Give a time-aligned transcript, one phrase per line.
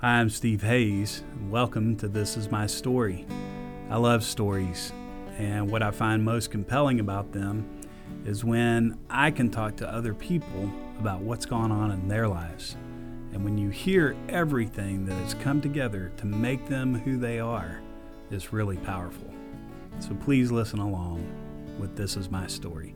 [0.00, 1.22] Hi, I'm Steve Hayes.
[1.34, 3.26] and Welcome to This Is My Story.
[3.90, 4.94] I love stories,
[5.36, 7.68] and what I find most compelling about them
[8.24, 12.78] is when I can talk to other people about what's going on in their lives.
[13.34, 17.82] And when you hear everything that has come together to make them who they are,
[18.30, 19.30] it's really powerful.
[19.98, 21.22] So please listen along
[21.78, 22.94] with This Is My Story.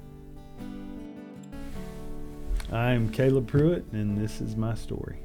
[2.72, 5.18] I'm Caleb Pruitt, and this is my story.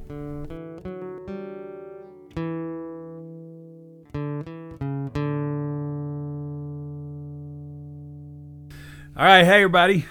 [9.19, 10.05] All right, hey everybody.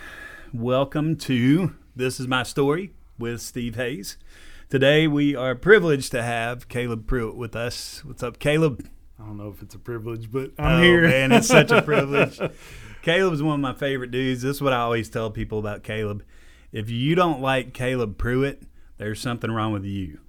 [0.53, 4.19] Welcome to This Is My Story with Steve Hayes.
[4.69, 8.05] Today we are privileged to have Caleb Pruitt with us.
[8.05, 8.87] What's up, Caleb?
[9.19, 11.09] I don't know if it's a privilege, but I'm oh, here.
[11.09, 12.39] man, it's such a privilege.
[13.01, 14.43] Caleb is one of my favorite dudes.
[14.43, 16.23] This is what I always tell people about Caleb.
[16.71, 18.65] If you don't like Caleb Pruitt,
[18.99, 20.21] there's something wrong with you.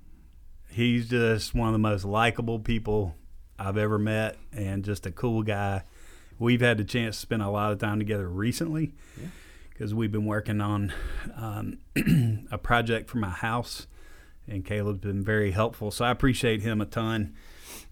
[0.69, 3.17] He's just one of the most likable people
[3.59, 5.83] I've ever met and just a cool guy.
[6.39, 8.93] We've had the chance to spend a lot of time together recently
[9.69, 10.93] because we've been working on
[11.35, 11.79] um,
[12.51, 13.87] a project for my house,
[14.47, 15.91] and Caleb's been very helpful.
[15.91, 17.35] So I appreciate him a ton.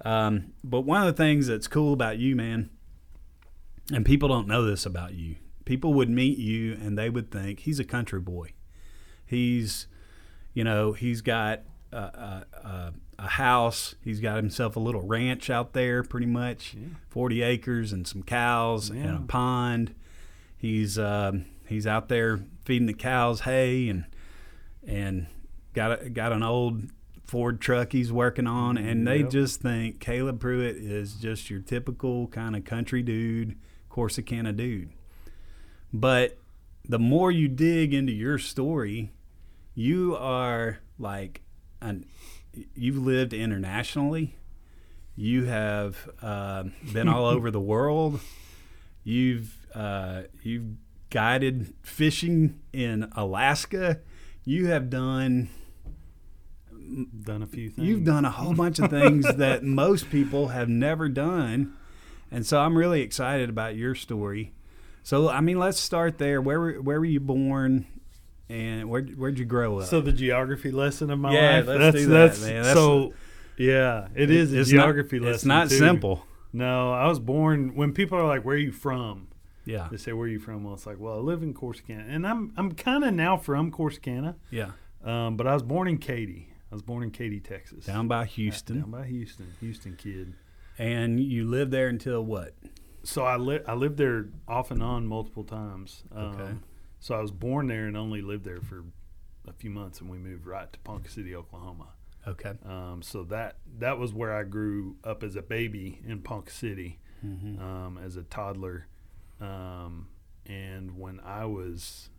[0.04, 2.70] Um, but one of the things that's cool about you, man,
[3.94, 7.60] and people don't know this about you, people would meet you and they would think
[7.62, 8.54] he's a country boy.
[9.26, 9.88] He's,
[10.54, 13.96] you know, he's got a, a, a, house.
[14.04, 16.88] He's got himself a little ranch out there, pretty much, Yeah.
[17.10, 19.94] forty acres and some cows and a pond.
[20.58, 24.06] He's um, he's out there feeding the cows hay and
[24.86, 25.28] and
[25.74, 26.84] got a, got an old
[27.26, 29.30] Ford truck he's working on, and they Yep.
[29.32, 33.56] just think Caleb Pruitt is just your typical kind of country dude,
[33.92, 34.90] Corsicana dude.
[35.94, 36.38] But
[36.88, 39.12] the more you dig into your story,
[39.76, 41.42] you are like
[41.82, 42.06] an
[42.76, 44.36] you've lived internationally.
[45.16, 48.20] You have uh, been all over the world.
[49.04, 50.76] You've uh, you've
[51.10, 54.00] guided fishing in Alaska.
[54.44, 55.50] You have done
[57.24, 57.86] Done a few things.
[57.86, 61.74] You've done a whole bunch of things that most people have never done.
[62.32, 64.54] And so I'm really excited about your story.
[65.04, 66.42] So I mean, let's start there.
[66.42, 67.88] Where were where were you born,
[68.50, 69.86] and where where'd you grow up?
[69.88, 71.68] So the geography lesson of my Yeah, life.
[71.68, 72.54] let's that's, do that, that's, man.
[72.64, 73.14] That's- so.
[73.60, 75.36] Yeah, it is a It's geography not, lesson.
[75.36, 75.78] It's not too.
[75.78, 76.26] simple.
[76.54, 79.30] No, I was born when people are like, "Where are you from?"
[79.66, 82.06] Yeah, They say, "Where are you from?" Well, it's like, "Well, I live in Corsicana,
[82.08, 84.72] and I'm I'm kind of now from Corsicana, yeah.
[85.04, 86.50] um, but I was born in Katy.
[86.72, 90.34] I was born in Katy, Texas, Down by Houston, down by Houston, Houston kid.
[90.78, 92.54] and you lived there until what?
[93.04, 96.04] So I li- I lived there off and on multiple times.
[96.16, 96.52] Um, Okay.
[97.08, 98.84] So I was born there and only lived there for
[99.48, 101.88] a few months, and we moved right to Ponca City, Oklahoma.
[102.28, 102.52] Okay.
[102.66, 107.00] Um, so that that was where I grew up as a baby in Ponca City,
[107.22, 108.88] hmm um, as a toddler.
[109.40, 110.10] Um,
[110.48, 112.10] and when I was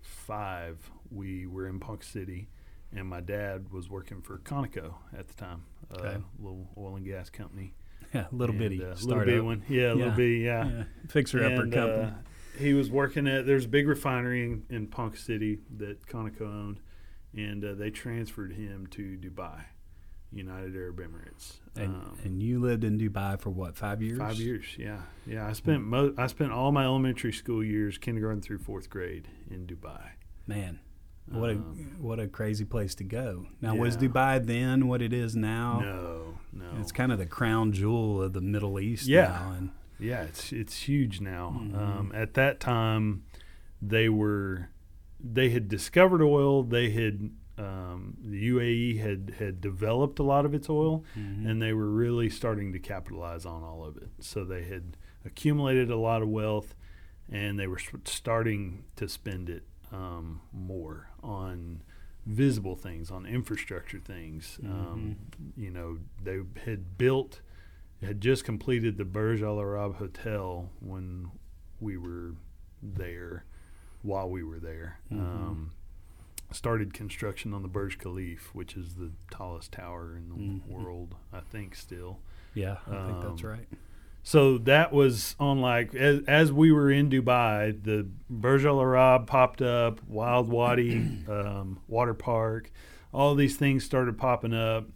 [0.00, 0.78] five,
[1.10, 2.48] we were in Ponca City,
[2.90, 5.64] and my dad was working for Conoco at the time,
[5.94, 6.14] Okay.
[6.14, 7.74] a little oil and gas company.
[8.14, 9.92] Yeah, little And, bitty uh, little bitty one, yeah, a Yeah.
[9.94, 10.68] little bitty, yeah.
[10.70, 12.04] Yeah, fixer upper And, company.
[12.06, 12.10] uh,
[12.58, 16.80] he was working at there's a big refinery in, in Ponca City that Conoco owned,
[17.36, 19.64] and uh, they transferred him to Dubai,
[20.32, 21.54] United Arab Emirates.
[21.76, 23.76] and, um, and you lived in Dubai for what?
[23.76, 24.18] Five years.
[24.18, 25.46] Five years, yeah, yeah.
[25.46, 29.66] I spent mo- I spent all my elementary school years, kindergarten through fourth grade, in
[29.66, 30.10] Dubai.
[30.46, 30.80] Man,
[31.30, 33.46] what a Um, what a crazy place to go.
[33.60, 33.96] Now, was.
[33.96, 35.80] Dubai then what it is now?
[35.80, 39.28] No, no, It's kind of the crown jewel of the Middle East Yeah.
[39.28, 39.52] now.
[39.52, 39.70] And
[40.02, 41.60] Yeah, it's it's huge now.
[41.62, 41.74] Mhm.
[41.78, 43.22] Um, at that time,
[43.80, 44.68] they were
[45.20, 46.62] they had discovered oil.
[46.62, 51.46] They had um, the UAE had had developed a lot of its oil, Mhm.
[51.48, 54.08] and they were really starting to capitalize on all of it.
[54.20, 56.74] So they had accumulated a lot of wealth,
[57.30, 61.82] and they were starting to spend it um, more on
[62.24, 64.58] visible things, on infrastructure things.
[64.64, 65.16] Um,
[65.56, 67.42] you know, they had built,
[68.02, 71.30] had just completed the Burj Al Arab Hotel when
[71.80, 72.34] we were
[72.82, 73.44] there,
[74.02, 74.98] while we were there.
[75.10, 75.18] Mhm.
[75.20, 75.72] Um,
[76.50, 80.66] started construction on the Burj Khalifa, which is the tallest tower in the Mhm.
[80.66, 82.20] world, I think, still.
[82.54, 83.66] yeah, I think that's um, right.
[84.24, 89.26] So that was on like as, as we were in Dubai, the Burj Al Arab
[89.26, 92.70] popped up, Wild Wadi um, water park,
[93.12, 94.86] all these things started popping up.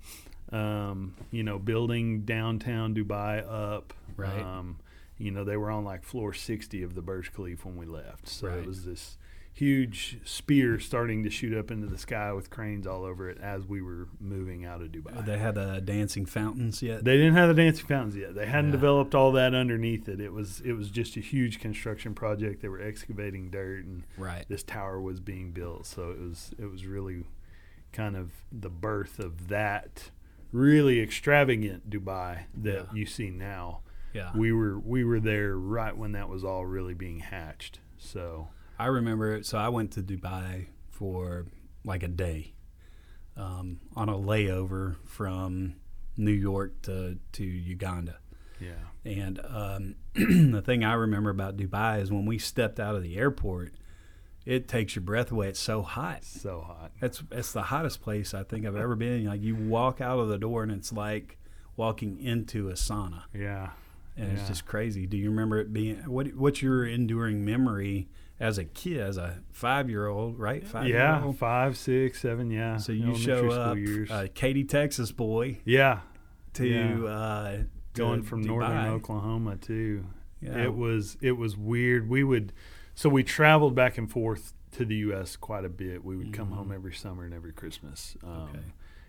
[0.56, 3.93] Um, you know, building downtown Dubai up.
[4.17, 4.41] Right.
[4.41, 4.79] Um,
[5.19, 8.29] you know, they were on like floor 60 of the Burj Khalifa when we left.
[8.29, 8.58] So Right.
[8.58, 9.19] it was this
[9.53, 13.64] huge spear starting to shoot up into the sky with cranes all over it as
[13.64, 15.25] we were moving out of Dubai.
[15.25, 17.05] They had the dancing fountains yet.
[17.05, 18.35] They didn't have the dancing fountains yet.
[18.35, 18.73] They hadn't Yeah.
[18.73, 20.20] developed all that underneath it.
[20.20, 22.61] It was it was just a huge construction project.
[22.61, 24.44] They were excavating dirt and right.
[24.49, 25.87] this tower was being built.
[25.87, 27.25] So it was it was really
[27.93, 30.11] kind of the birth of that
[30.53, 32.95] really extravagant Dubai that Yeah.
[32.95, 33.81] you see now.
[34.13, 34.31] Yeah.
[34.35, 37.81] We were we were there right when that was all really being hatched.
[37.99, 38.49] So
[38.79, 39.43] I remember.
[39.43, 41.47] So I went to Dubai for
[41.85, 42.55] like a day
[43.37, 45.77] um, on a layover from
[46.17, 48.19] New York to to Uganda.
[48.61, 48.73] yeah.
[49.05, 53.17] And um, the thing I remember about Dubai is when we stepped out of the
[53.19, 53.75] airport,
[54.47, 55.49] it takes your breath away.
[55.49, 56.25] It's so hot.
[56.25, 56.93] So hot.
[57.01, 59.27] That's it's the hottest place I think I've ever been.
[59.27, 61.37] Like you walk out of the door and it's like
[61.77, 63.71] walking into a sauna, Yeah.
[64.17, 65.07] and it's just crazy.
[65.07, 66.29] Do you remember it being what?
[66.35, 68.09] What's your enduring memory
[68.39, 70.67] as a kid, as a five year old, right?
[70.67, 72.77] Five Yeah, five, six, seven, yeah.
[72.77, 73.77] So you show up,
[74.11, 76.01] uh, Katy, Texas boy, yeah,
[76.55, 77.05] to Yeah.
[77.05, 77.63] uh,
[77.95, 78.47] going to from Dubai.
[78.47, 80.07] northern Oklahoma too.
[80.41, 80.65] Yeah.
[80.65, 82.09] It was it was weird.
[82.09, 82.53] We would
[82.97, 85.37] so we traveled back and forth to the U.S.
[85.37, 86.05] quite a bit.
[86.05, 86.55] We would come Mhm.
[86.57, 88.17] home every summer and every Christmas.
[88.25, 88.65] Um, Okay.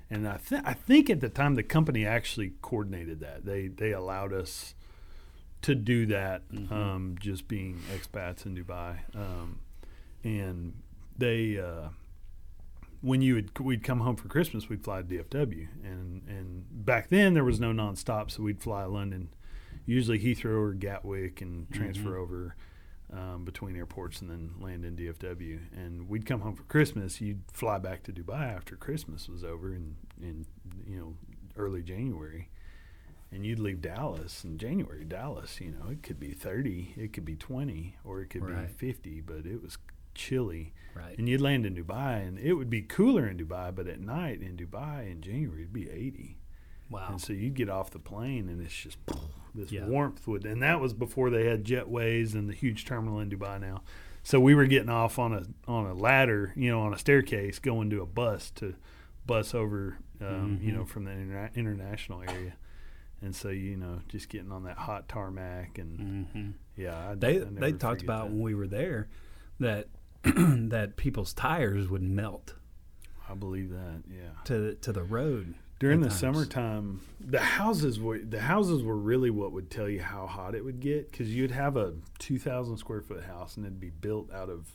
[0.09, 3.43] And I think I think at the time the company actually coordinated that.
[3.43, 4.73] They they allowed us
[5.63, 6.47] to do that.
[6.49, 6.71] Mhm.
[6.71, 9.59] Um, just being expats in Dubai, um,
[10.23, 10.73] and
[11.17, 11.57] they.
[11.59, 11.89] Uh,
[13.01, 17.09] when you would we'd come home for Christmas, we'd fly to DFW, and and back
[17.09, 19.27] then there was no nonstop, so we'd fly London,
[19.85, 22.21] usually Heathrow or Gatwick, and transfer Mhm.
[22.21, 22.55] over
[23.13, 25.59] um, between airports, and then land in DFW.
[25.75, 27.21] And we'd come home for Christmas.
[27.21, 30.45] You'd fly back to Dubai after Christmas was over, in in
[30.85, 31.15] you know
[31.55, 32.49] early January,
[33.31, 35.03] and you'd leave Dallas in January.
[35.05, 38.67] Dallas, you know, it could be thirty, it could be twenty, or it could Right.
[38.67, 39.77] be fifty, but it was
[40.13, 41.15] chilly right.
[41.19, 44.41] and you'd land in Dubai, and it would be cooler in Dubai, but at night
[44.41, 46.39] in Dubai in January it'd be 80,
[46.89, 47.09] Wow.
[47.11, 48.97] and so you'd get off the plane, and it's just
[49.57, 49.85] this Yeah.
[49.87, 53.59] warmth would, and that was before they had jetways and the huge terminal in Dubai
[53.59, 53.83] now.
[54.23, 57.59] So we were getting off on a on a ladder, you know, on a staircase,
[57.59, 58.75] going to a bus to
[59.25, 60.75] bus over, um, you Mhm.
[60.75, 62.55] know, from the interna- international area.
[63.21, 67.41] And so you know, just getting on that hot tarmac, and hmm yeah, I, They
[67.41, 68.31] I they talked about that.
[68.33, 69.07] when we were there
[69.59, 69.87] that
[70.23, 72.53] that people's tires would melt
[73.29, 74.31] I believe that, yeah.
[74.45, 75.55] to to the road.
[75.79, 76.19] During the times.
[76.19, 80.65] summertime, the houses were the houses were really what would tell you how hot it
[80.65, 84.31] would get because you'd have a two thousand square foot house and it'd be built
[84.33, 84.71] out of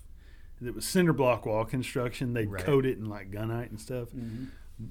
[0.65, 2.35] it was cinder block wall construction.
[2.35, 2.65] They'd Right.
[2.65, 4.45] coat it in like gunite and stuff, mm-hmm.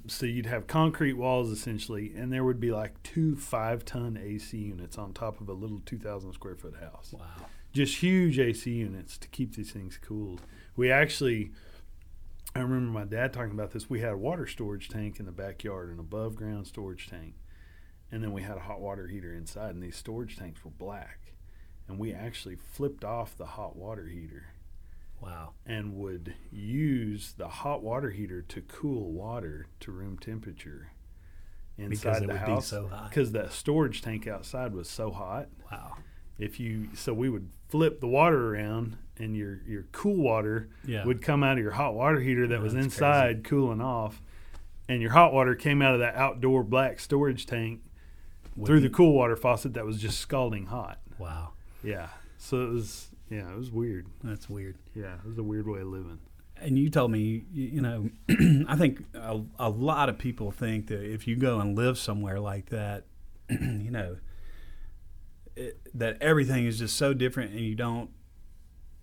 [0.08, 4.58] so you'd have concrete walls essentially, and there would be like two five ton AC
[4.58, 7.26] units on top of a little two thousand square foot house Wow.
[7.72, 10.42] just huge AC units to keep these things cooled.
[10.76, 11.52] We actually,
[12.56, 13.90] I remember my dad talking about this.
[13.90, 17.36] We had a water storage tank in the backyard, an above ground storage tank,
[18.12, 21.34] and then we had a hot water heater inside, and these storage tanks were black.
[21.88, 24.48] And we actually flipped off the hot water heater
[25.22, 25.52] Wow.
[25.66, 30.92] and would use the hot water heater to cool water to room temperature
[31.78, 35.12] Because inside it the would house be so because that storage tank outside was so
[35.12, 35.98] hot Wow.
[36.40, 41.06] if you so we would flip the water around and your your cool water Yeah.
[41.06, 44.22] would come out of your hot water heater that Oh, was inside cooling off
[44.90, 47.82] and your hot water came out of that outdoor black storage tank
[48.66, 51.52] through the cool water faucet that was just scalding hot Wow.
[51.84, 54.78] yeah so it was yeah it was weird That's weird.
[54.96, 56.20] yeah it was a weird way of living
[56.62, 58.10] And you told me, you, you know,
[58.68, 62.40] I think a, a lot of people think that if you go and live somewhere
[62.40, 63.06] like that,
[63.50, 64.18] you know,
[65.56, 68.10] it, that everything is just so different, and you don't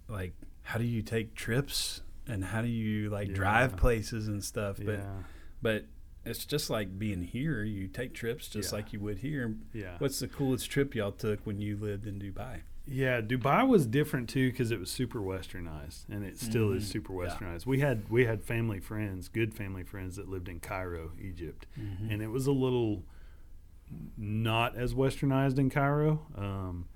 [0.09, 0.35] like.
[0.63, 4.77] How do you take trips, and how do you like drive places and stuff?
[4.77, 5.23] But yeah
[5.63, 5.87] but
[6.27, 7.65] it's just like being here.
[7.65, 8.77] You take trips just Yeah.
[8.77, 9.55] like you would here.
[9.73, 12.61] yeah What's the coolest trip y'all took when you lived in Dubai?
[12.87, 16.93] Yeah, Dubai was different too because it was super westernized, and it still is Mhm.
[16.93, 17.31] super Yeah.
[17.31, 17.65] westernized.
[17.67, 22.11] We had we had family friends, good family friends that lived in Cairo, Egypt, Mm-hmm.
[22.11, 23.05] and it was a little
[24.17, 26.27] not as westernized in Cairo.
[26.35, 26.87] Um,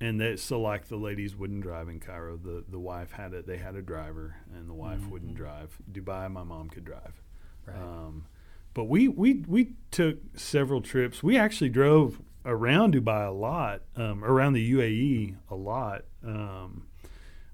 [0.00, 2.36] and that so like the ladies wouldn't drive in Cairo.
[2.36, 3.46] The the wife had it.
[3.46, 5.36] They had a driver, and the wife wouldn't Mhm.
[5.36, 5.78] drive.
[5.90, 7.20] Dubai, my mom could drive.
[7.66, 7.76] right.
[7.76, 8.26] Um,
[8.74, 11.22] but we, we we took several trips.
[11.22, 16.04] We actually drove around Dubai a lot, um, around the UAE a lot.
[16.24, 16.88] Um,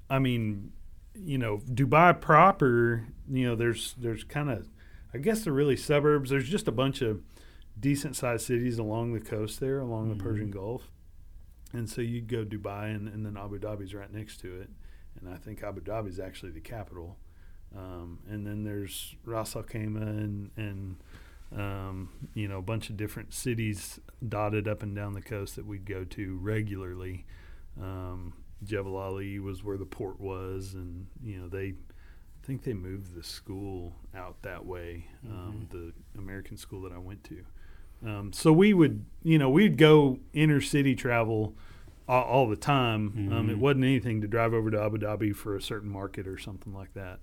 [0.08, 0.72] I mean,
[1.14, 3.06] you know, Dubai proper.
[3.30, 4.66] You know, there's there's kind of,
[5.14, 6.30] I guess they're really suburbs.
[6.30, 7.20] There's just a bunch of
[7.78, 10.16] decent sized cities along the coast there, along Mhm.
[10.18, 10.90] the Persian Gulf.
[11.72, 14.70] And so you'd go Dubai, and, and then Abu Dhabi's right next to it.
[15.20, 17.16] and I think Abu Dhabi is actually the capital.
[17.76, 20.96] Um, and then there's Ras Al Khaimah and and
[21.56, 25.66] um, you know a bunch of different cities dotted up and down the coast that
[25.66, 27.26] we'd go to regularly.
[27.80, 28.34] Um,
[28.64, 31.74] Jebel Ali was where the port was, and you know they
[32.42, 36.98] I think they moved the school out that way, um, the American school that I
[36.98, 37.44] went to.
[38.04, 41.54] Um, so we would, you know, we'd go inner city travel
[42.08, 43.30] all, all the time.
[43.32, 43.60] Um, it Mhm.
[43.60, 46.92] wasn't anything to drive over to Abu Dhabi for a certain market or something like
[46.94, 47.20] that.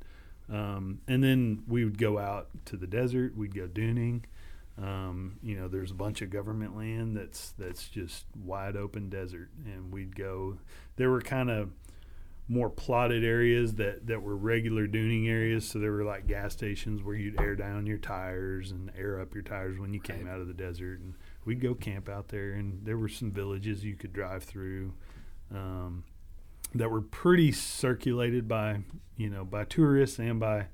[0.49, 3.35] Um, and then we would go out to the desert.
[3.35, 4.23] We'd go duning.
[4.77, 9.49] Um, you know, there's a bunch of government land that's that's just wide open desert,
[9.65, 10.59] and we'd go.
[10.97, 11.71] There were kind of
[12.49, 15.67] more plotted areas that, that were regular duning areas.
[15.67, 19.33] So there were like gas stations where you'd air down your tires and air up
[19.33, 20.33] your tires when you came Right.
[20.33, 20.99] out of the desert.
[21.01, 21.13] And
[21.43, 24.93] we'd go camp out there, and there were some villages you could drive through
[25.53, 26.03] um,
[26.75, 28.79] that were pretty circulated by
[29.15, 30.67] you know by tourists and by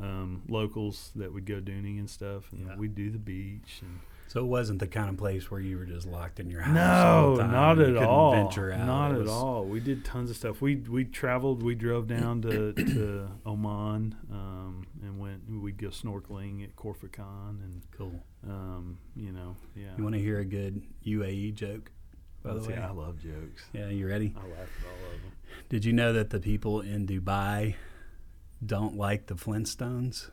[0.00, 2.50] um, locals that would go duning and stuff.
[2.52, 2.76] And Yeah.
[2.76, 5.84] we'd do the beach and So it wasn't the kind of place where you were
[5.86, 6.74] just locked in your house.
[6.74, 8.32] no, all the time not at all.
[8.32, 8.86] Venture out.
[8.86, 9.64] Not It at all.
[9.64, 10.60] We did tons of stuff.
[10.60, 11.62] We we traveled.
[11.62, 15.42] We drove down to, to Oman um, and went.
[15.48, 18.20] We'd go snorkeling at Khor Fakkan and Cool.
[18.48, 19.92] um, you know yeah.
[19.96, 21.92] You want to hear a good UAE joke?
[22.42, 23.64] By the Let's way, see, I love jokes.
[23.72, 24.34] yeah, you ready?
[24.36, 25.32] I laugh at all of them.
[25.68, 27.74] Did you know that the people in Dubai
[28.64, 30.30] don't like the Flintstones,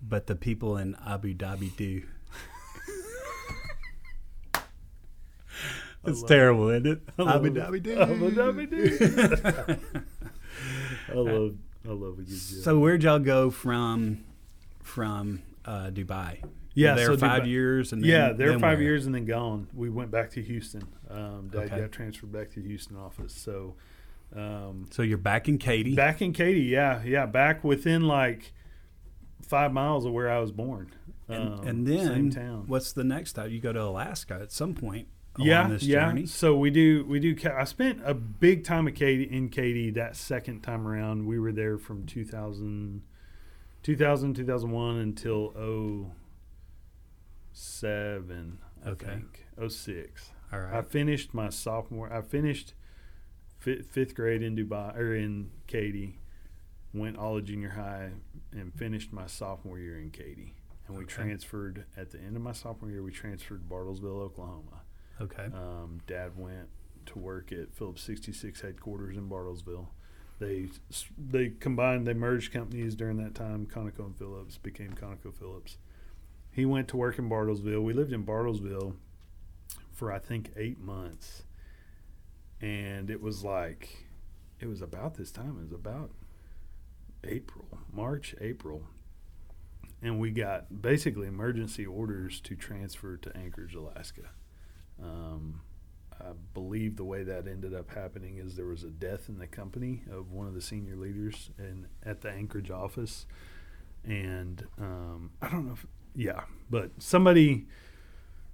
[0.00, 2.02] but the people in Abu Dhabi do?
[6.04, 7.00] It's terrible, isn't it?
[7.18, 7.54] I love Abu it.
[7.54, 8.00] Dhabi do.
[8.00, 9.78] Abu Dhabi do.
[11.08, 11.54] I love
[11.84, 12.38] I love a good joke.
[12.64, 14.24] So where'd y'all go from
[14.82, 16.42] from uh, Dubai?
[16.74, 18.82] yeah, there so five Dubai- years and then, yeah, they're then five where?
[18.82, 19.68] years and then gone.
[19.74, 20.84] We went back to Houston.
[21.10, 21.80] Um, Dad Okay.
[21.80, 23.34] got transferred back to Houston office.
[23.34, 23.74] So
[24.34, 25.94] um, So you're back in Katy.
[25.94, 28.52] back in Katy, yeah, yeah, back within like
[29.46, 30.90] five miles of where I was born.
[31.28, 32.64] and, Um, and then same town.
[32.66, 33.50] what's the next stop?
[33.50, 36.06] You go to Alaska at some point along yeah, this yeah.
[36.08, 36.26] journey.
[36.26, 37.36] So we do we do.
[37.56, 41.26] I spent a big time of Katy in Katy that second time around.
[41.26, 43.02] We were there from 2000,
[43.82, 45.52] 2000 2001 until
[47.52, 49.06] 07, I Okay.
[49.06, 50.32] think 06.
[50.52, 52.12] All I finished my sophomore.
[52.12, 52.74] I finished
[53.58, 56.18] fi- fifth grade in Dubai or in Katy.
[56.94, 58.10] Went all of junior high
[58.52, 60.54] and finished my sophomore year in Katy.
[60.86, 61.14] And we Okay.
[61.14, 63.02] transferred at the end of my sophomore year.
[63.02, 64.82] We transferred to Bartlesville, Oklahoma.
[65.20, 65.44] Okay.
[65.46, 66.68] Um, Dad went
[67.06, 69.88] to work at Phillips 66 headquarters in Bartlesville.
[70.38, 70.68] They
[71.16, 73.66] they combined, they merged companies during that time.
[73.66, 75.78] Conoco and Phillips became Conoco Phillips.
[76.50, 77.82] He went to work in Bartlesville.
[77.82, 78.94] We lived in Bartlesville
[79.92, 81.44] for I think eight months,
[82.60, 84.06] and it was like
[84.58, 85.58] it was about this time.
[85.58, 86.10] It was about
[87.24, 88.82] April, March, April,
[90.02, 94.30] and we got basically emergency orders to transfer to Anchorage, Alaska.
[95.02, 95.60] Um,
[96.20, 99.46] I believe the way that ended up happening is there was a death in the
[99.48, 103.26] company of one of the senior leaders in at the Anchorage office,
[104.04, 107.66] and um, I don't know if yeah, but somebody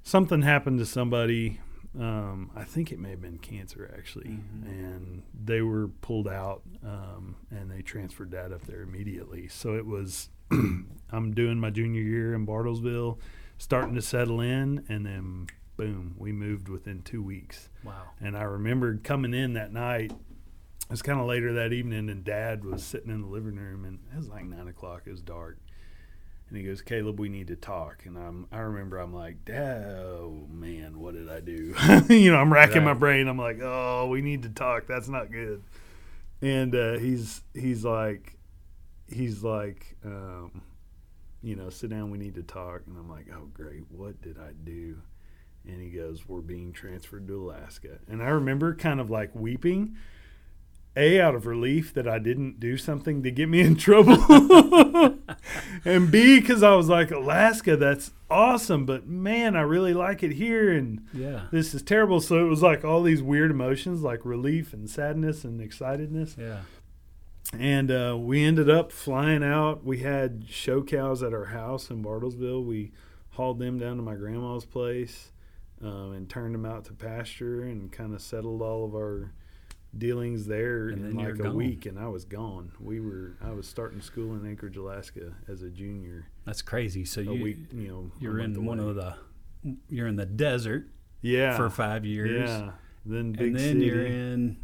[0.02, 1.60] something happened to somebody.
[1.98, 4.62] Um, I think it may have been cancer actually, Mhm.
[4.66, 9.48] and they were pulled out, um, and they transferred that up there immediately.
[9.48, 13.18] So it was I'm doing my junior year in Bartlesville,
[13.58, 15.46] starting to settle in, and then
[15.78, 17.70] boom, we moved within two weeks.
[17.84, 18.02] Wow.
[18.20, 20.12] And I remember coming in that night.
[20.12, 23.84] It was kind of later that evening, and Dad was sitting in the living room,
[23.84, 25.02] and it was like nine o'clock.
[25.06, 25.58] It was dark,
[26.48, 29.84] and he goes, "Caleb, we need to talk." And I'm, I remember, I'm like, "Dad,
[29.84, 31.74] oh man, what did I do?"
[32.14, 33.28] you know, I'm racking my brain.
[33.28, 34.86] I'm like, "Oh, we need to talk.
[34.86, 35.62] That's not good."
[36.40, 38.38] And uh, he's he's like,
[39.06, 40.62] he's like, um,
[41.42, 42.10] you know, sit down.
[42.10, 42.82] We need to talk.
[42.86, 43.84] And I'm like, "Oh, great.
[43.90, 44.96] What did I do?"
[45.68, 49.96] And he goes, "We're being transferred to Alaska." And I remember kind of like weeping,
[50.96, 54.16] a out of relief that I didn't do something to get me in trouble,
[55.84, 60.32] and b because I was like, "Alaska, that's awesome, but man, I really like it
[60.32, 61.42] here, and Yeah.
[61.52, 65.44] this is terrible." So it was like all these weird emotions, like relief and sadness
[65.44, 66.60] and excitedness Yeah.
[67.58, 69.84] and uh, we ended up flying out.
[69.84, 72.64] We had show cows at our house in Bartlesville.
[72.64, 72.92] We
[73.32, 75.30] hauled them down to my grandma's place
[75.82, 79.32] um, and turned them out to pasture and kind of settled all of our
[79.96, 81.54] dealings there And in like a gone.
[81.56, 81.86] week.
[81.86, 82.72] And I was gone.
[82.80, 86.26] We were I was starting school in Anchorage, Alaska, as a junior.
[86.44, 87.04] That's crazy.
[87.04, 88.90] So you week, you know, you're in one away.
[88.90, 89.14] of the
[89.88, 90.88] you're in the desert
[91.20, 92.48] yeah for five years.
[92.48, 92.70] yeah.
[93.06, 93.86] Then big and then city.
[93.86, 94.58] you're in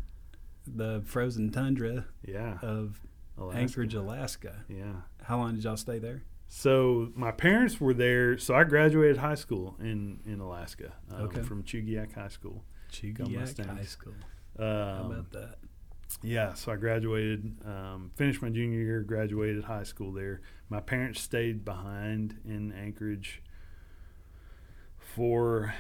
[0.67, 2.59] the frozen tundra Yeah.
[2.63, 3.01] of
[3.39, 3.59] Alaska.
[3.61, 4.65] Anchorage, Alaska.
[4.69, 4.93] Yeah.
[5.23, 6.23] How long did y'all stay there?
[6.57, 8.39] So my parents were there.
[8.39, 11.43] So I graduated high school in in Alaska um, Okay.
[11.43, 12.65] from Chugiak High School.
[12.93, 13.67] Chugiak.
[13.67, 14.15] High School.
[14.57, 15.57] How Um, about that?
[16.23, 20.43] Yeah, so I graduated, um, finished my junior year, graduated high school there.
[20.69, 23.43] My parents stayed behind in Anchorage
[24.97, 25.75] for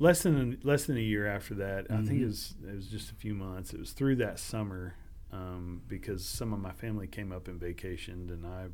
[0.00, 1.86] less than less than a year after that.
[1.90, 3.72] I think it was it was just a few months.
[3.72, 4.94] It was through that summer
[5.30, 8.66] um, because some of my family came up and vacationed, and I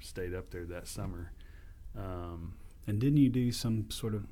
[0.00, 1.32] stayed up there that summer.
[1.96, 2.54] Um,
[2.86, 4.26] And didn't you do some sort of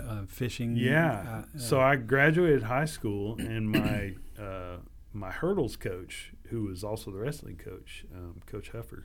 [0.00, 0.76] uh, fishing?
[0.76, 1.44] Yeah.
[1.54, 4.78] uh, so uh, I graduated high school, and my uh,
[5.12, 9.04] my hurdles coach, who was also the wrestling coach, um, Coach Huffer,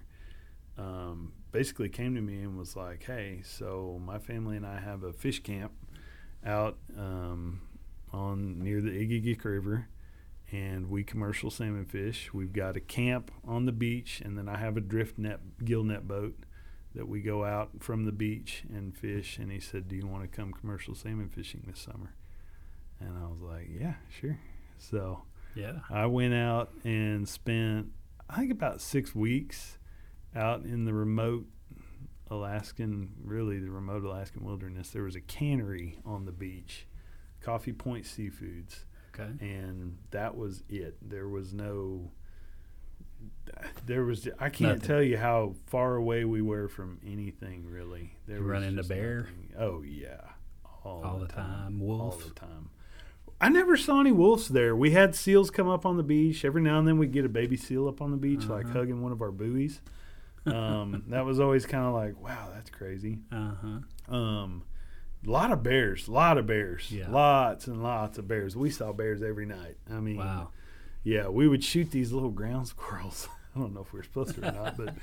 [0.77, 5.03] um, basically came to me and was like, "Hey, so my family and I have
[5.03, 5.72] a fish camp
[6.46, 7.62] out um,
[8.12, 9.88] on near the Egegik River."
[10.51, 12.34] And we commercial salmon fish.
[12.34, 15.84] We've got a camp on the beach, and then I have a drift net, gill
[15.84, 16.38] net boat
[16.96, 19.38] that we go out from the beach and fish.
[19.38, 22.13] And he said, "Do you want to come commercial salmon fishing this summer?"
[23.00, 24.39] And I was like, "Yeah, sure."
[24.77, 25.24] So
[25.56, 25.80] yeah.
[25.89, 27.92] I went out and spent,
[28.30, 29.77] I think, about six weeks
[30.36, 31.46] out in the remote
[32.30, 34.89] Alaskan, really the remote Alaskan wilderness.
[34.89, 36.88] There was a cannery on the beach,
[37.42, 38.84] Coffee Point Seafoods
[39.19, 39.29] Okay.
[39.39, 40.97] and that was it.
[41.01, 42.12] There was no.
[43.86, 44.27] There was.
[44.39, 44.81] I can't Nothing.
[44.88, 48.15] tell you how far away we were from anything really.
[48.27, 49.21] There You was run into bear?
[49.21, 49.53] nothing.
[49.57, 50.21] Oh yeah,
[50.83, 51.79] all, All the time.
[51.79, 52.01] Wolf?
[52.01, 52.69] All the time.
[53.39, 54.75] I never saw any wolves there.
[54.75, 56.43] We had seals come up on the beach.
[56.43, 58.79] Every now and then we'd get a baby seal up on the beach, like Uh-huh.
[58.79, 59.79] hugging one of our buoys.
[60.45, 63.19] Um, that was always kind of like, wow, that's crazy.
[63.31, 63.51] Uh
[64.07, 64.15] huh.
[64.15, 64.63] Um,
[65.25, 67.09] a lot of bears, a lot of bears, Yeah.
[67.09, 68.55] lots and lots of bears.
[68.55, 69.77] We saw bears every night.
[69.89, 70.51] I mean, Wow.
[71.03, 73.27] yeah, we would shoot these little ground squirrels.
[73.55, 74.93] I don't know if we were supposed to or not, but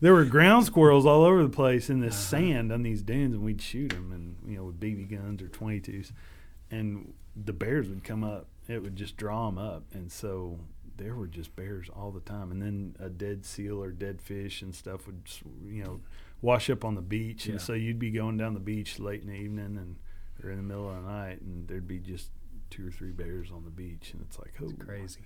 [0.00, 2.38] there were ground squirrels all over the place in this Uh-huh.
[2.42, 5.48] sand on these dunes, and we'd shoot them, and you know, with BB guns or
[5.48, 6.12] 22s,
[6.70, 8.46] and the bears would come up.
[8.68, 10.58] It would just draw them up, and so
[10.96, 12.50] there were just bears all the time.
[12.52, 15.22] And then a dead seal or dead fish and stuff would,
[15.66, 16.00] you know,
[16.42, 17.52] wash up on the beach, Yeah.
[17.52, 19.96] and so you'd be going down the beach late in the evening and
[20.42, 22.30] or in the middle of the night, and there'd be just
[22.70, 25.20] two or three bears on the beach, and it's like, oh, It's crazy.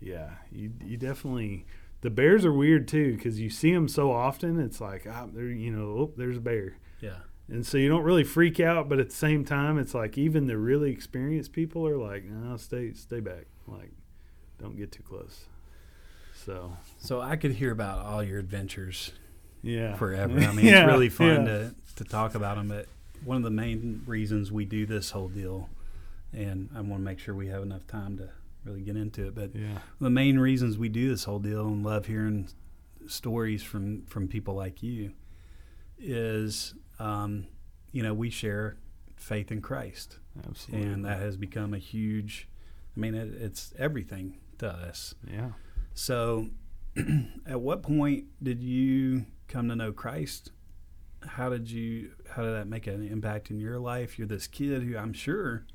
[0.00, 1.64] yeah, you you definitely.
[2.00, 4.60] The bears are weird too because you see them so often.
[4.60, 7.18] It's like, ah, there, you know, oh, there's a bear, Yeah.
[7.48, 8.88] and so you don't really freak out.
[8.88, 12.56] But at the same time, it's like even the really experienced people are like, no,
[12.56, 13.92] stay stay back, like,
[14.58, 15.46] don't get too close.
[16.34, 19.12] So So I could hear about all your adventures
[19.62, 20.38] yeah, forever.
[20.40, 21.44] I mean, Yeah, it's really fun yeah.
[21.44, 22.68] to, to talk about them.
[22.68, 22.86] But
[23.24, 25.68] one of the main reasons we do this whole deal,
[26.32, 28.30] and I want to make sure we have enough time to
[28.64, 29.34] really get into it.
[29.34, 32.48] But Yeah, the main reasons we do this whole deal and love hearing
[33.06, 35.12] stories from from people like you
[35.98, 37.46] is, um,
[37.92, 38.76] you know, we share
[39.16, 40.88] faith in Christ, absolutely.
[40.92, 42.48] and that has become a huge.
[42.96, 45.14] I mean, it, it's everything to us.
[45.30, 45.50] yeah.
[45.94, 46.48] So,
[47.46, 50.52] at what point did you come to know Christ?
[51.26, 52.12] How did you?
[52.30, 54.18] How did that make an impact in your life?
[54.18, 55.66] You're this kid who I'm sure,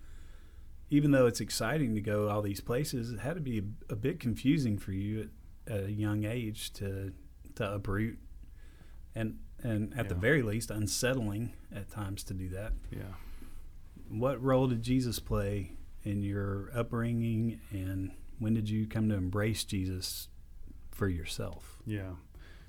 [0.90, 3.96] even though it's exciting to go all these places, it had to be a, a
[3.96, 5.30] bit confusing for you
[5.68, 7.12] at, at a young age to
[7.56, 8.18] to uproot,
[9.16, 12.74] and and at the very least, unsettling at times to do that.
[12.92, 13.14] Yeah.
[14.10, 19.64] What role did Jesus play in your upbringing, and when did you come to embrace
[19.64, 20.28] Jesus
[20.92, 21.82] for yourself?
[21.86, 22.12] Yeah.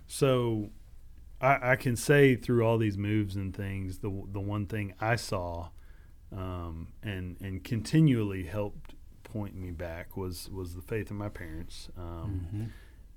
[0.07, 0.71] So
[1.45, 5.17] I, I can say through all these moves and things, the the one thing I
[5.17, 5.69] saw
[6.33, 11.89] um, and and continually helped point me back was was the faith of my parents
[11.97, 12.69] um, Mhm.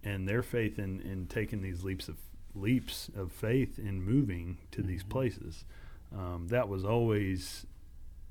[0.04, 2.18] and their faith in, in taking these leaps of
[2.56, 5.10] leaps of faith in moving to these Mhm.
[5.10, 5.66] places.
[6.12, 7.66] Um, that was always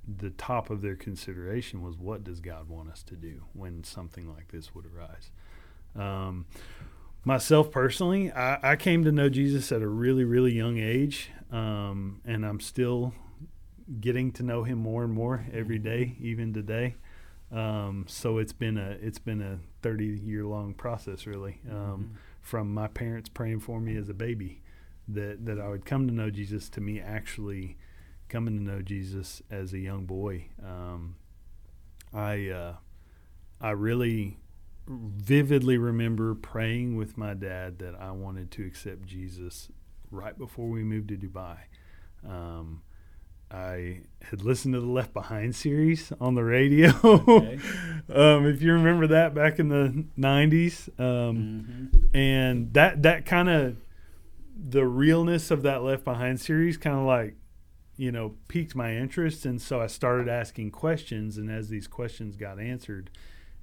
[0.08, 4.28] the top of their consideration was what does God want us to do when something
[4.28, 5.30] like this would arise.
[5.94, 6.46] Um,
[7.26, 12.22] myself personally, I, I came to know Jesus at a really, really young age, um,
[12.24, 13.12] and I'm still
[14.00, 16.94] getting to know Him more and more every day, even today.
[17.52, 22.72] Um, so it's been a it's been a 30 year long process, really, um, from
[22.72, 24.62] my parents praying for me as a baby
[25.08, 27.76] that that I would come to know Jesus to me actually
[28.28, 30.46] coming to know Jesus as a young boy.
[30.64, 31.16] Um,
[32.12, 32.74] I uh,
[33.60, 34.38] I really
[34.88, 39.68] vividly remember praying with my dad that I wanted to accept Jesus
[40.10, 41.56] right before we moved to Dubai.
[42.26, 42.82] Um,
[43.50, 46.92] I had listened to the Left Behind series on the radio.
[47.04, 47.58] Okay.
[48.14, 52.08] um, if you remember that back in the '90s, um, Mhm.
[52.14, 53.76] and that that kind of
[54.56, 57.36] the realness of that Left Behind series kind of like
[57.96, 62.34] you know piqued my interest, and so I started asking questions, and as these questions
[62.36, 63.10] got answered,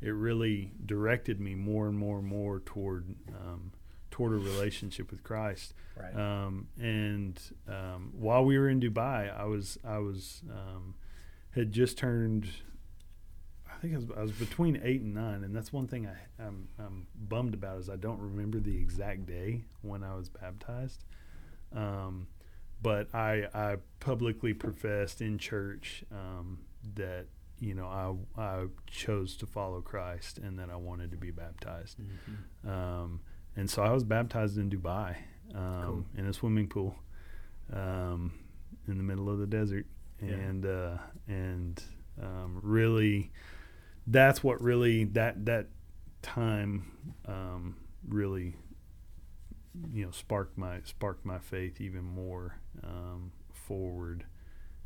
[0.03, 3.71] it really directed me more and more and more toward um,
[4.11, 5.73] toward a relationship with Christ.
[5.99, 6.15] Right.
[6.15, 10.95] Um, and um, while we were in Dubai, I was I was um,
[11.51, 12.47] had just turned.
[13.69, 16.43] I think I was, I was between eight and nine, and that's one thing I,
[16.43, 21.03] I'm, I'm bummed about is I don't remember the exact day when I was baptized.
[21.75, 22.27] Um,
[22.81, 26.59] but I I publicly professed in church um,
[26.95, 27.25] that
[27.67, 31.97] you know I I chose to follow Christ and that I wanted to be baptized.
[31.99, 32.69] Mhm.
[32.73, 33.09] Um,
[33.55, 35.11] and so I was baptized in Dubai
[35.55, 36.05] um, Cool.
[36.17, 36.95] in a swimming pool
[37.71, 38.21] um,
[38.87, 39.85] in the middle of the desert,
[40.21, 40.33] Yeah.
[40.47, 40.97] and uh,
[41.27, 41.81] and
[42.21, 43.31] um, really,
[44.07, 45.67] that's what really that that
[46.21, 46.71] time
[47.25, 47.75] um,
[48.07, 48.55] really
[49.93, 54.25] you know sparked my sparked my faith even more um, forward,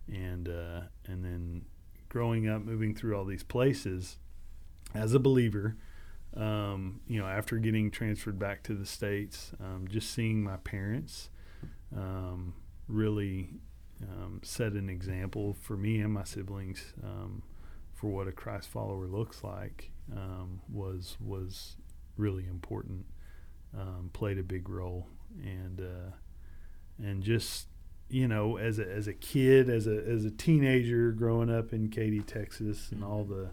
[0.07, 1.65] and uh, and then
[2.09, 4.17] growing up, moving through all these places
[4.93, 5.77] as a believer
[6.37, 11.29] um, you know, after getting transferred back to the states, um, just seeing my parents
[11.95, 12.53] um,
[12.87, 13.49] really
[14.03, 17.41] um, set an example for me and my siblings um,
[17.93, 21.77] for what a Christ follower looks like um, was was
[22.17, 23.05] really important.
[24.13, 25.07] Played a big role,
[25.43, 26.11] and uh,
[26.97, 27.67] and just
[28.09, 31.89] you know, as a as a kid, as a as a teenager, growing up in
[31.89, 33.49] Katy, Texas, and all the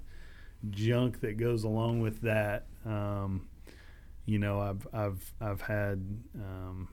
[0.71, 2.67] junk that goes along with that.
[2.85, 3.49] Um,
[4.27, 6.89] you know, I've I've I've had um,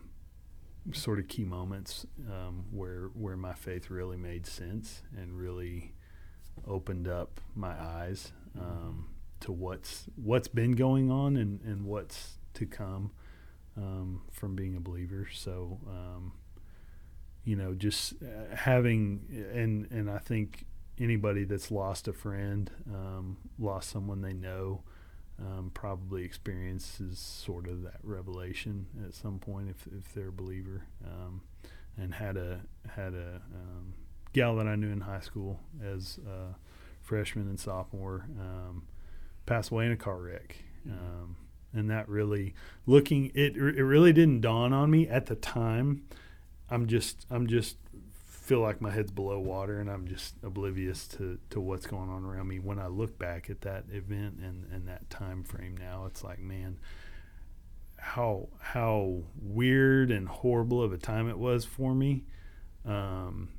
[0.91, 5.93] sort of key moments um, where where my faith really made sense and really
[6.67, 9.09] opened up my eyes um,
[9.41, 13.11] to what's what's been going on and, and what's to come
[13.77, 15.27] um, from being a believer.
[15.33, 16.33] So, um,
[17.43, 20.65] you know, just uh, having and and I think
[20.99, 24.83] anybody that's lost a friend, um, lost someone they know,
[25.39, 30.85] um, probably experiences sort of that revelation at some point if, if they're a believer.
[31.03, 31.41] Um,
[31.97, 32.61] and had a
[32.95, 33.93] had a um,
[34.33, 36.55] gal that I knew in high school as a
[37.01, 38.83] freshman and sophomore um,
[39.45, 40.63] pass away in a car wreck.
[40.87, 41.35] Um,
[41.73, 42.53] and that really
[42.85, 46.03] looking it it really didn't dawn on me at the time.
[46.71, 47.77] I'm just I'm just
[48.13, 52.25] feel like my head's below water and I'm just oblivious to, to what's going on
[52.25, 52.59] around me.
[52.59, 56.39] When I look back at that event and, and that time frame now, it's like,
[56.39, 56.77] man,
[57.97, 62.23] how how weird and horrible of a time it was for me
[62.83, 63.49] um,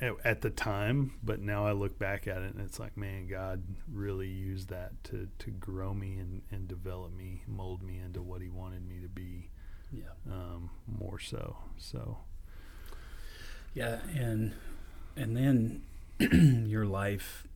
[0.00, 1.12] at, at the time.
[1.22, 5.04] But now I look back at it and it's like, man, God really used that
[5.04, 8.98] to, to grow me and, and develop me, mold me into what He wanted me
[9.00, 9.48] to be
[9.92, 10.02] Yeah.
[10.30, 11.56] um, more so.
[11.78, 12.18] So.
[13.74, 14.52] Yeah, and
[15.16, 15.82] and then
[16.68, 17.46] your life.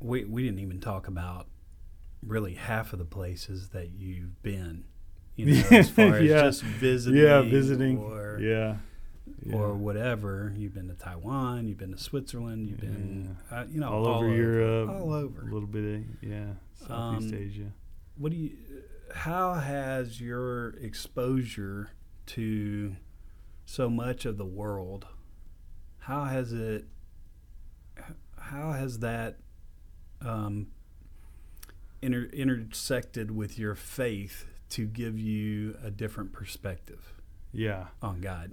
[0.00, 1.46] We we didn't even talk about
[2.26, 4.84] really half of the places that you've been.
[5.36, 6.42] You know, as far as Yeah.
[6.42, 7.20] just visiting.
[7.20, 7.98] yeah, visiting.
[7.98, 8.76] Or, yeah.
[9.42, 9.54] yeah.
[9.56, 10.52] or whatever.
[10.56, 11.68] You've been to Taiwan.
[11.68, 12.68] You've been to Switzerland.
[12.68, 15.42] You've been, uh, you know, all, over Europe, all over.
[15.42, 16.44] a little bit of yeah,
[16.86, 17.72] Southeast Um, Asia.
[18.18, 18.50] What do you?
[19.14, 21.90] How has your exposure
[22.26, 22.96] to
[23.66, 25.06] so much of the world?
[25.98, 26.86] How has it?
[28.38, 29.36] How has that
[30.20, 30.68] um,
[32.02, 37.12] inter- intersected with your faith to give you a different perspective
[37.52, 37.88] Yeah.
[38.02, 38.52] on God?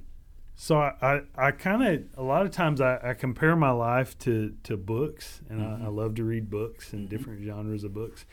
[0.55, 4.17] So I, I, I kind of a lot of times I, I compare my life
[4.19, 5.81] to, to books, and Mhm.
[5.83, 7.09] I, I love to read books and Mhm.
[7.09, 8.25] different genres of books.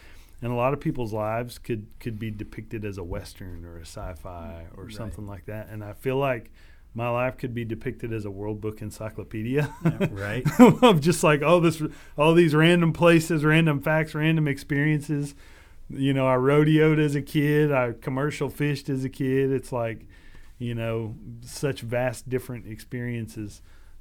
[0.44, 3.87] And a lot of people's lives could could be depicted as a western or a
[3.87, 4.92] sci-fi or Right.
[4.94, 5.68] something like that.
[5.70, 6.50] And I feel like
[6.94, 9.74] my life could be depicted as a World Book encyclopedia.
[9.85, 10.44] Yeah, right.
[10.61, 11.83] of just like all this
[12.18, 15.35] all these random places random facts random experiences
[15.90, 20.07] you know i rodeoed as a kid i commercial fished as a kid it's like
[20.59, 23.61] you know such vast different experiences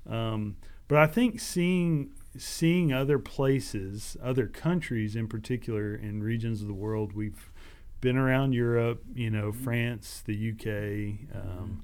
[0.09, 0.55] um,
[0.87, 6.73] but i think seeing seeing other places other countries in particular in regions of the
[6.73, 7.51] world we've
[8.01, 11.83] been around europe you know france the uk um,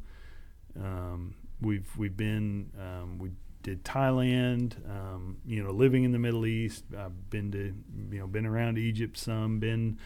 [0.81, 3.31] um, we've we've been um, we
[3.63, 4.75] did Thailand.
[4.89, 6.85] Um, you know, living in the Middle East.
[6.97, 7.73] I've been to
[8.11, 9.59] you know been around Egypt some.
[9.59, 9.97] Been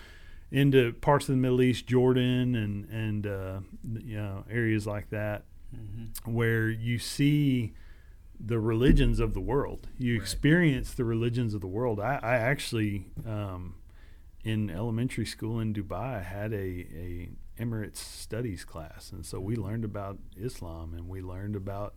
[0.52, 3.60] into parts of the Middle East, Jordan, and and uh,
[4.04, 7.74] you know areas like that hmm where you see
[8.40, 9.88] the religions of the world.
[9.98, 10.22] You Right.
[10.22, 12.00] experience the religions of the world.
[12.00, 13.76] I, I actually, um,
[14.44, 19.86] in elementary school in Dubai, had a, a Emirates studies class, and so we learned
[19.86, 21.94] about Islam and we learned about,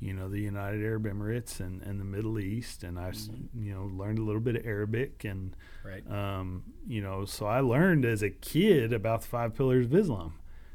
[0.00, 3.74] you know, the United Arab Emirates and, and the Middle East, and I, s you
[3.74, 6.02] know, learned a little bit of Arabic and, Right.
[6.10, 10.34] um, you know, so I learned as a kid about the five pillars of Islam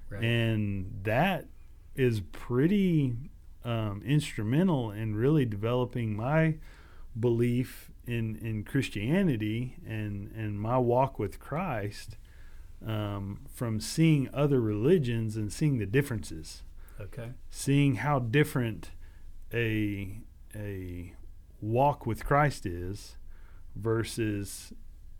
[0.10, 0.24] Right.
[0.24, 1.48] and that
[1.96, 3.16] is pretty
[3.66, 6.56] um, instrumental in really developing my
[7.20, 12.18] belief in in Christianity and and my walk with Christ
[12.86, 16.64] um, from seeing other religions and seeing the differences,
[17.00, 17.32] okay.
[17.50, 18.92] seeing how different
[19.54, 20.20] a
[20.56, 21.14] a
[21.62, 23.18] walk with Christ is
[23.76, 24.72] versus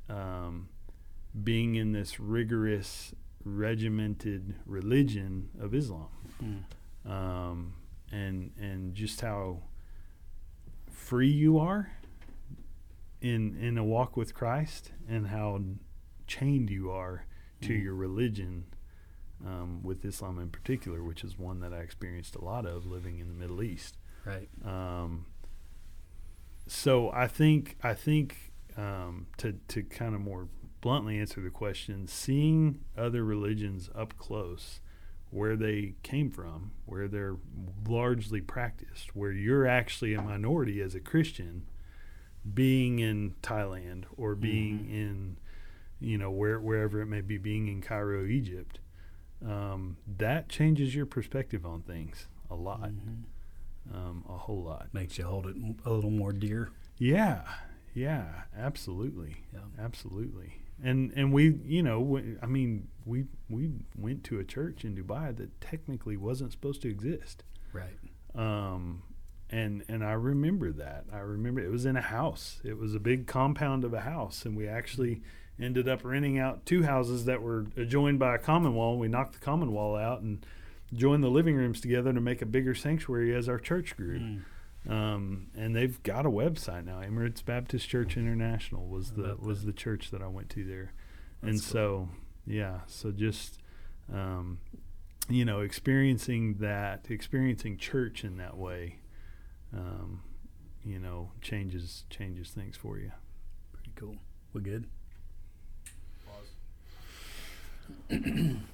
[0.10, 0.70] um,
[1.44, 6.08] being in this rigorous regimented religion of Islam,
[6.44, 7.10] Mm.
[7.12, 7.74] um,
[8.12, 9.64] and and just how
[10.92, 11.92] free you are
[13.22, 15.60] in in a walk with Christ, and how
[16.28, 17.26] chained you are
[17.62, 17.84] to Mm.
[17.84, 18.66] your religion.
[19.46, 23.20] Um, with Islam in particular, which is one that I experienced a lot of living
[23.20, 23.98] in the Middle East.
[24.26, 24.50] Right.
[24.66, 25.28] Um,
[26.68, 30.50] so I think I think um, to to kind of more
[30.82, 34.82] bluntly answer the question, seeing other religions up close,
[35.32, 37.36] where they came from, where they're
[37.88, 41.64] largely practiced, where you're actually a minority as a Christian,
[42.54, 44.90] being in Thailand or being Mhm.
[44.92, 45.38] in,
[46.00, 48.80] you know, where wherever it may be, being in Cairo, Egypt,
[49.46, 53.24] um, that changes your perspective on things a lot, Mhm.
[53.94, 54.92] um, a whole lot.
[54.94, 56.70] Makes you hold it a little more dear.
[56.98, 57.48] Yeah,
[57.94, 59.60] yeah, absolutely, Yeah.
[59.78, 60.62] absolutely.
[60.84, 64.96] And and we, you know, we, I mean, we we went to a church in
[64.96, 67.44] Dubai that technically wasn't supposed to exist.
[67.74, 67.98] Right.
[68.36, 69.04] Um,
[69.50, 71.06] and and I remember that.
[71.12, 72.62] I remember it was in a house.
[72.64, 75.22] It was a big compound of a house, and we actually
[75.60, 78.98] ended up renting out two houses that were adjoined by a common wall.
[78.98, 80.46] We knocked the common wall out and
[80.94, 84.20] joined the living rooms together to make a bigger sanctuary as our church grew.
[84.20, 84.42] Mm.
[84.90, 87.00] Um, and they've got a website now.
[87.02, 89.68] Emirates Baptist Church International was the about was that?
[89.68, 90.94] the church that I went to there,
[91.44, 91.72] and That's cool.
[91.72, 92.10] so
[92.48, 93.60] yeah, so just
[94.12, 94.58] um,
[95.30, 98.96] you know, experiencing that, experiencing church in that way,
[99.78, 100.24] um,
[100.84, 103.12] you know, changes changes things for you.
[103.74, 104.16] Pretty cool.
[104.54, 104.88] We're good?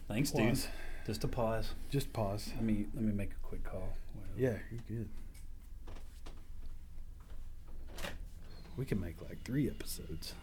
[0.07, 0.41] Thanks, Pause.
[0.41, 0.59] dude.
[1.05, 1.71] Just a pause.
[1.89, 2.51] Just pause.
[2.55, 3.95] Let me let me make a quick call.
[4.37, 5.09] Yeah, you're good.
[8.77, 10.33] We can make like three episodes.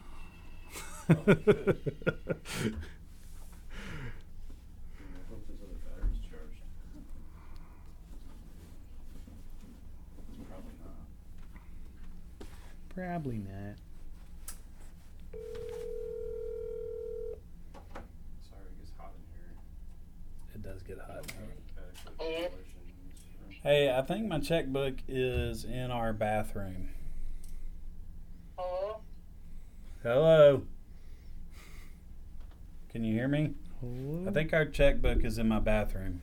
[12.94, 13.76] Probably not.
[18.42, 19.54] Sorry, it gets hot in here.
[20.54, 21.32] It does get hot.
[22.20, 22.50] in here.
[23.62, 26.90] Hey, I think my checkbook is in our bathroom.
[28.58, 29.00] Hello?
[30.02, 30.62] Hello.
[32.90, 33.52] Can you hear me?
[33.80, 34.24] Hello?
[34.26, 36.20] I think our checkbook is in my bathroom.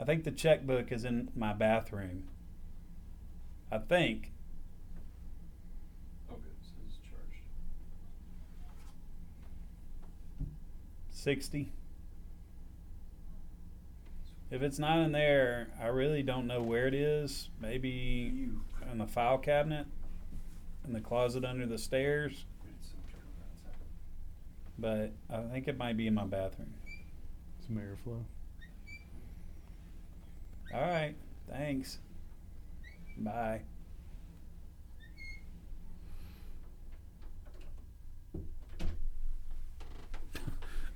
[0.00, 2.24] I think the checkbook is in my bathroom.
[3.70, 4.32] I think.
[6.28, 7.44] Oh, okay, so it's charged.
[11.08, 11.70] 60.
[14.50, 17.48] If it's not in there, I really don't know where it is.
[17.60, 18.48] Maybe
[18.90, 19.86] in the file cabinet,
[20.86, 22.44] in the closet under the stairs,
[24.78, 26.72] but I think it might be in my bathroom.
[27.66, 28.22] Some airflow.
[30.74, 31.14] All right.
[31.50, 31.98] Thanks.
[33.18, 33.62] Bye.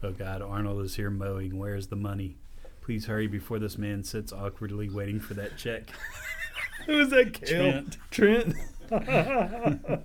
[0.03, 1.59] Oh God, Arnold is here mowing.
[1.59, 2.37] Where's the money?
[2.83, 5.91] Please hurry before this man sits awkwardly waiting for that check.
[6.87, 7.33] Who is that?
[7.33, 7.73] Kale?
[7.73, 7.97] Trent.
[8.11, 8.55] Trent.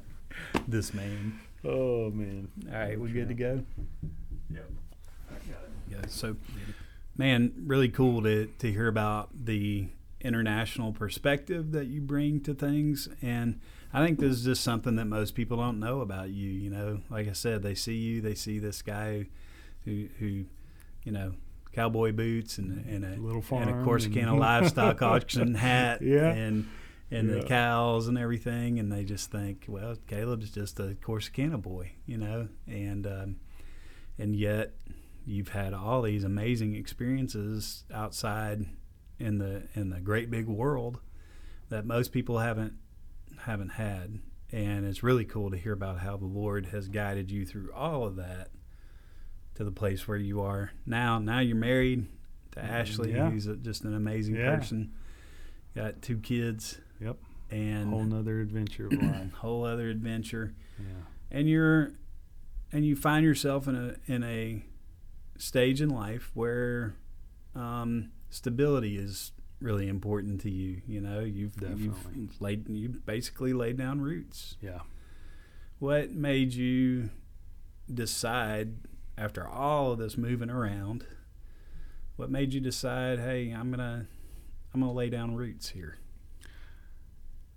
[0.68, 1.40] This man.
[1.66, 2.48] oh man.
[2.72, 3.64] All right, we're good to go?
[4.50, 4.72] Yep.
[5.90, 5.98] Yeah.
[6.08, 6.38] So,
[7.18, 9.88] man, really cool to to hear about the
[10.22, 13.60] international perspective that you bring to things, and
[13.94, 16.50] I think this is just something that most people don't know about you.
[16.50, 19.28] You know, like I said, they see you, they see this guy
[19.86, 20.46] who who,
[21.04, 21.34] you know.
[21.74, 26.28] Cowboy boots and, and a Little farm and a Corsicana livestock auction hat Yeah.
[26.34, 26.68] and
[27.12, 27.36] and Yeah.
[27.36, 32.18] the cows and everything and they just think well Caleb's just a Corsicana boy you
[32.18, 33.36] know and um,
[34.18, 34.74] and yet
[35.26, 38.66] you've had all these amazing experiences outside
[39.20, 41.00] in the in the great big world
[41.70, 42.74] that most people haven't
[43.38, 44.20] haven't had.
[44.54, 48.04] And it's really cool to hear about how the Lord has guided you through all
[48.04, 48.50] of that
[49.56, 51.20] to the place where you are now.
[51.20, 52.08] Now you're married
[52.52, 53.30] to Ashley, Yeah.
[53.30, 54.56] who's a, just an amazing Yeah.
[54.58, 54.92] person.
[55.74, 57.18] Got two kids Yep.
[57.50, 59.34] and Whole nother adventure of life.
[59.40, 60.54] whole other adventure.
[60.80, 60.86] Yeah.
[61.32, 61.94] And you're
[62.72, 64.64] and you find yourself in a in a
[65.38, 66.96] stage in life where
[67.56, 70.82] um, stability is really important to you.
[70.88, 71.90] You know, you've Definitely.
[72.16, 74.56] you've laid you basically laid down roots.
[74.62, 74.80] Yeah.
[75.80, 77.10] What made you
[77.92, 78.76] decide
[79.18, 81.06] after all of this moving around?
[82.16, 84.06] What made you decide, hey, I'm gonna
[84.74, 85.98] I'm gonna lay down roots here?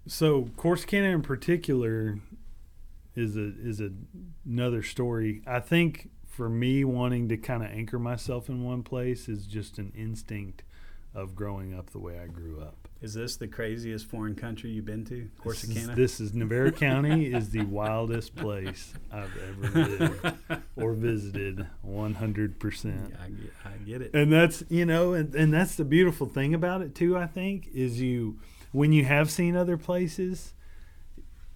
[0.06, 2.18] So Corsicana in particular
[3.14, 3.90] is a is a,
[4.44, 5.42] another story.
[5.46, 9.78] I think for me wanting to kind of anchor myself in one place is just
[9.78, 10.62] an instinct
[11.14, 12.88] of growing up the way I grew up.
[13.00, 15.94] Is this the craziest foreign country you've been to, This is, Corsicana?
[15.94, 20.36] this is Navarro County is the wildest place I've ever lived
[20.76, 23.12] or visited 100%.
[23.22, 24.10] I get, I get it.
[24.14, 27.68] and that's you know and, and that's the beautiful thing about it too i think
[27.74, 28.38] is you
[28.74, 30.52] when you have seen other places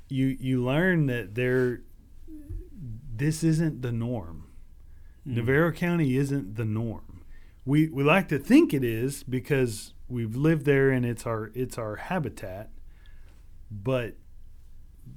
[0.09, 1.83] you you learn that there
[3.15, 4.45] this isn't the norm
[5.27, 5.35] Mm.
[5.35, 7.23] navarro county isn't the norm
[7.67, 11.77] we we like to think it is because we've lived there and it's our it's
[11.77, 12.71] our habitat
[13.71, 14.15] but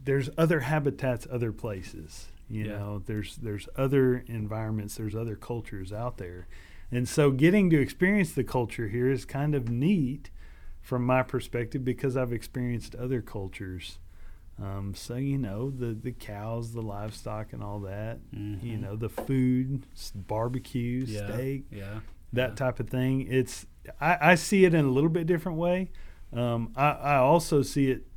[0.04, 2.78] there's other habitats other places you Yeah.
[2.80, 6.48] know there's there's other environments there's other cultures out there
[6.92, 10.30] and so getting to experience the culture here is kind of neat
[10.82, 14.00] from my perspective because I've experienced other cultures.
[14.62, 18.20] Um, so you know the the cows, the livestock, and all that.
[18.32, 18.40] You
[18.78, 18.82] Mhm.
[18.82, 22.02] know the food, barbecue, yeah, steak, Yeah.
[22.34, 22.56] that Yeah.
[22.56, 23.22] type of thing.
[23.28, 23.66] It's
[24.00, 25.90] I, I see it in a little bit different way.
[26.34, 28.08] Um, I, I also see it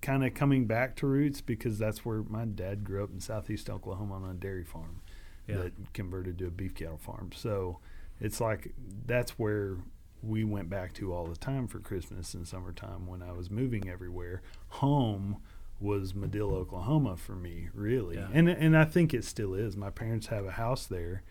[0.00, 3.68] kind of coming back to roots because that's where my dad grew up in southeast
[3.68, 5.00] Oklahoma on a dairy farm
[5.48, 5.56] Yeah.
[5.58, 7.30] that converted to a beef cattle farm.
[7.34, 7.78] So
[8.20, 8.72] it's like
[9.06, 9.78] that's where
[10.22, 13.88] we went back to all the time for Christmas and summertime when I was moving
[13.88, 14.42] everywhere.
[14.68, 15.38] Home
[15.80, 18.16] was Madill, Oklahoma for me, really.
[18.16, 18.28] Yeah.
[18.32, 19.76] And and I think it still is.
[19.76, 21.22] My parents have a house there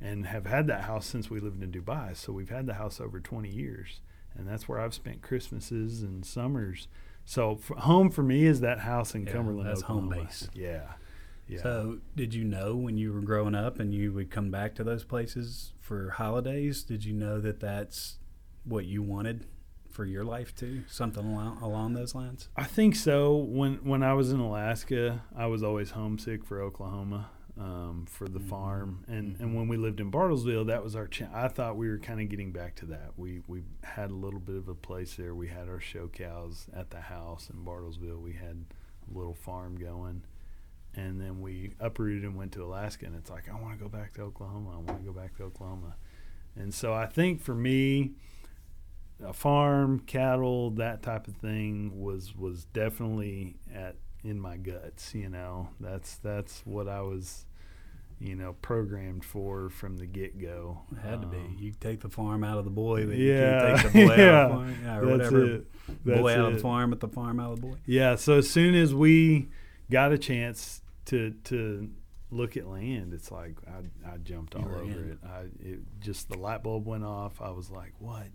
[0.00, 2.14] and have had that house since we lived in Dubai.
[2.14, 4.00] So we've had the house over 20 years.
[4.36, 6.88] And that's where I've spent Christmases and summers.
[7.24, 10.48] So f home for me is that house in Yeah, Cumberland, that's home base.
[10.54, 10.92] Yeah.
[11.48, 11.62] Yeah.
[11.62, 14.84] So, did you know when you were growing up and you would come back to
[14.84, 16.82] those places for holidays?
[16.82, 18.18] Did you know that that's
[18.66, 19.46] what you wanted
[19.90, 20.82] for your life too?
[20.88, 22.48] Something along, along those lines?
[22.56, 23.34] I think so.
[23.36, 28.38] When when I was in Alaska, I was always homesick for Oklahoma, um, for the
[28.40, 28.48] Mhm.
[28.48, 31.06] farm, and and when we lived in Bartlesville, that was our.
[31.06, 33.12] Ch- I thought we were kind of getting back to that.
[33.16, 35.34] We we had a little bit of a place there.
[35.34, 38.20] We had our show cows at the house in Bartlesville.
[38.20, 38.66] We had
[39.10, 40.24] a little farm going,
[40.94, 43.06] and then we uprooted and went to Alaska.
[43.06, 44.72] And it's like I want to go back to Oklahoma.
[44.72, 45.96] I want to go back to Oklahoma,
[46.54, 48.12] and so I think for me
[49.24, 55.14] a farm, cattle, that type of thing was was definitely at in my guts.
[55.14, 57.46] You know, that's that's what I was,
[58.18, 60.82] you know, programmed for from the get go.
[60.92, 61.38] It had to be.
[61.38, 64.06] Um, You take the farm out of the boy, but yeah, you can't take the
[64.06, 65.44] boy out yeah, of the farm, yeah, or whatever.
[65.44, 65.66] it.
[66.04, 67.76] That's boy out of the farm, but the farm out of the boy.
[67.86, 68.16] Yeah.
[68.16, 69.48] So as soon as we
[69.90, 71.88] got a chance to to
[72.30, 75.12] look at land, it's like I I jumped all over in.
[75.12, 75.18] it.
[75.24, 77.40] I it just the light bulb went off.
[77.40, 78.26] I was like, what?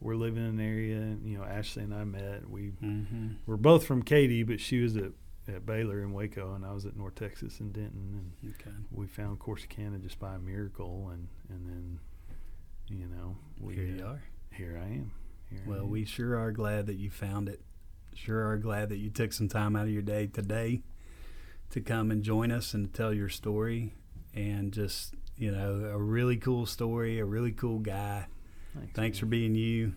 [0.00, 1.16] We're living in an area.
[1.22, 2.48] You know, Ashley and I met.
[2.48, 3.28] We Mm-hmm.
[3.46, 5.12] we're both from Katy, but she was at,
[5.48, 8.70] at Baylor in Waco, and I was at North Texas in Denton, and Okay.
[8.90, 11.98] we found Corsicana just by a miracle, and and then,
[12.88, 14.22] you know, we Here you uh, are.
[14.52, 15.12] Here I am.
[15.50, 15.90] Here I Well, am.
[15.90, 17.60] we sure are glad that you found it.
[18.14, 20.82] Sure are glad that you took some time out of your day today
[21.70, 23.94] to come and join us and tell your story
[24.34, 28.26] and just, you know, a really cool story, a really cool guy.
[28.74, 29.94] Thanks, Thanks for being you.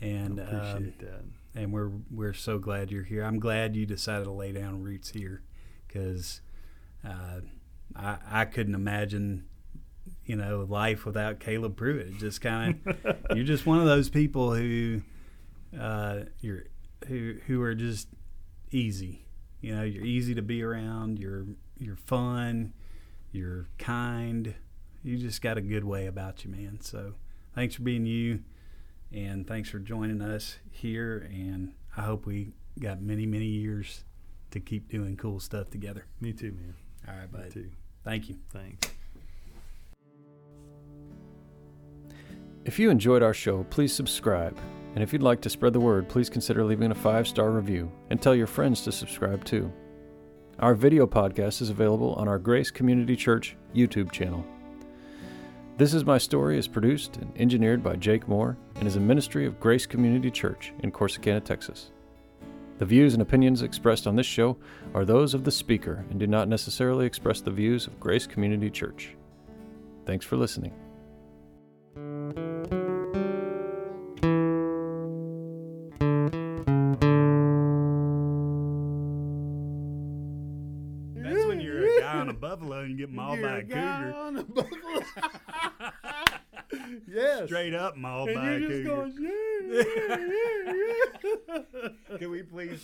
[0.00, 1.24] And I um, appreciate that.
[1.54, 3.24] and we're we're so glad you're here.
[3.24, 5.42] I'm glad you decided to lay down roots here
[5.86, 6.40] because
[7.04, 7.40] uh,
[7.96, 9.44] I I couldn't imagine
[10.24, 12.18] you know life without Caleb Pruitt.
[12.18, 15.02] Just kind of you're just one of those people who
[15.78, 16.64] uh, you're
[17.08, 18.08] who who are just
[18.70, 19.24] easy.
[19.60, 21.18] You know, you're easy to be around.
[21.18, 21.46] You're
[21.78, 22.72] you're fun.
[23.32, 24.54] You're kind.
[25.02, 26.78] You just got a good way about you, man.
[26.80, 27.14] So
[27.58, 28.38] thanks for being you,
[29.12, 31.28] and thanks for joining us here.
[31.32, 34.04] And I hope we got many many years
[34.52, 36.06] to keep doing cool stuff together.
[36.20, 36.74] Me too, man.
[37.08, 37.50] All right, Me bud.
[37.50, 37.70] too.
[38.04, 38.36] Thank you.
[38.52, 38.88] Thanks.
[42.64, 44.56] If you enjoyed our show, please subscribe.
[44.94, 47.90] And if you'd like to spread the word, please consider leaving a five star review
[48.10, 49.72] and tell your friends to subscribe too.
[50.60, 54.44] Our video podcast is available on our Grace Community Church YouTube channel.
[55.78, 59.46] This is My Story is produced and engineered by Jake Moore and is a ministry
[59.46, 61.92] of Grace Community Church in Corsicana, Texas.
[62.78, 64.56] The views and opinions expressed on this show
[64.92, 68.70] are those of the speaker and do not necessarily express the views of Grace Community
[68.70, 69.14] Church.
[70.04, 70.72] Thanks for listening.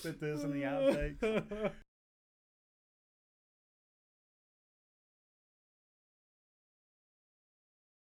[0.05, 1.71] Put this in the outtakes?